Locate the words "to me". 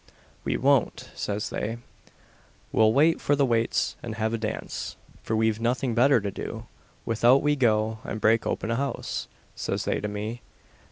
9.99-10.41